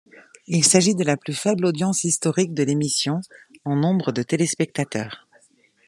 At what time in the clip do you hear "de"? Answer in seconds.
0.95-1.03, 2.55-2.63, 4.11-4.23